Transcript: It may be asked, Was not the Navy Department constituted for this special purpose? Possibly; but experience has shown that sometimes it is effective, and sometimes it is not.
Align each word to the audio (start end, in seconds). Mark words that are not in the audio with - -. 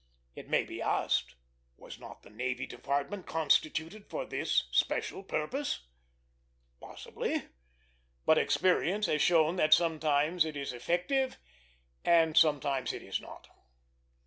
It 0.35 0.49
may 0.49 0.63
be 0.63 0.81
asked, 0.81 1.35
Was 1.77 1.99
not 1.99 2.23
the 2.23 2.31
Navy 2.31 2.65
Department 2.65 3.27
constituted 3.27 4.07
for 4.09 4.25
this 4.25 4.67
special 4.71 5.21
purpose? 5.21 5.85
Possibly; 6.79 7.43
but 8.25 8.39
experience 8.39 9.05
has 9.05 9.21
shown 9.21 9.57
that 9.57 9.75
sometimes 9.75 10.43
it 10.43 10.57
is 10.57 10.73
effective, 10.73 11.37
and 12.03 12.35
sometimes 12.35 12.93
it 12.93 13.03
is 13.03 13.21
not. 13.21 13.47